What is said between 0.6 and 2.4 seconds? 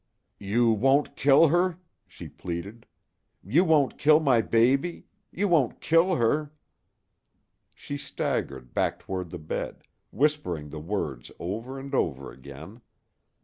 won't kill her?" she